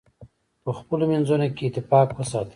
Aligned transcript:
په 0.63 0.71
خپلو 0.79 1.03
منځونو 1.11 1.47
کې 1.55 1.63
اتفاق 1.65 2.07
وساتئ. 2.17 2.49